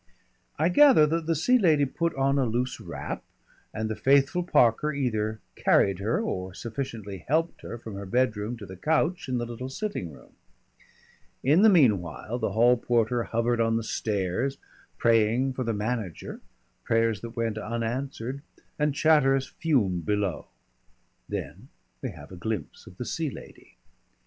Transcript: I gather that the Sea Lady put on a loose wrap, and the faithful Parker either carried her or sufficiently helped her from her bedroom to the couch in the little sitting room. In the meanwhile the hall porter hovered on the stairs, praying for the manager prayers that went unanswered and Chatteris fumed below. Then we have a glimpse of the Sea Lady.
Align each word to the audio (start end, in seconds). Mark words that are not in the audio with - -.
I 0.57 0.69
gather 0.69 1.05
that 1.05 1.27
the 1.27 1.35
Sea 1.35 1.59
Lady 1.59 1.85
put 1.85 2.15
on 2.15 2.39
a 2.39 2.45
loose 2.47 2.79
wrap, 2.79 3.23
and 3.71 3.87
the 3.87 3.95
faithful 3.95 4.41
Parker 4.41 4.91
either 4.91 5.41
carried 5.55 5.99
her 5.99 6.19
or 6.19 6.55
sufficiently 6.55 7.23
helped 7.27 7.61
her 7.61 7.77
from 7.77 7.93
her 7.93 8.07
bedroom 8.07 8.57
to 8.57 8.65
the 8.65 8.75
couch 8.75 9.29
in 9.29 9.37
the 9.37 9.45
little 9.45 9.69
sitting 9.69 10.11
room. 10.11 10.31
In 11.43 11.61
the 11.61 11.69
meanwhile 11.69 12.39
the 12.39 12.53
hall 12.53 12.77
porter 12.77 13.21
hovered 13.25 13.61
on 13.61 13.77
the 13.77 13.83
stairs, 13.83 14.57
praying 14.97 15.53
for 15.53 15.63
the 15.63 15.71
manager 15.71 16.41
prayers 16.83 17.21
that 17.21 17.35
went 17.35 17.59
unanswered 17.59 18.41
and 18.79 18.95
Chatteris 18.95 19.45
fumed 19.45 20.03
below. 20.07 20.47
Then 21.29 21.67
we 22.01 22.09
have 22.09 22.31
a 22.31 22.35
glimpse 22.35 22.87
of 22.87 22.97
the 22.97 23.05
Sea 23.05 23.29
Lady. 23.29 23.77